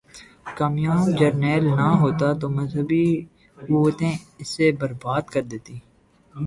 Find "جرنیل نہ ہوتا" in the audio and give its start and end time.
1.19-2.27